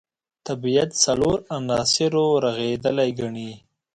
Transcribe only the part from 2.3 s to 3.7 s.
رغېدلی ګڼي.